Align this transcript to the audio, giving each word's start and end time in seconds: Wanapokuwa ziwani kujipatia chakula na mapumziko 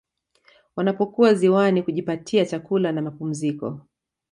Wanapokuwa 0.75 1.33
ziwani 1.33 1.83
kujipatia 1.83 2.45
chakula 2.45 2.91
na 2.91 3.01
mapumziko 3.01 3.81